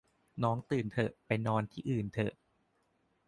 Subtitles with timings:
[0.43, 2.33] น้อง ตื่น เถอะ ไป นอน ที่ อื่น เถอะ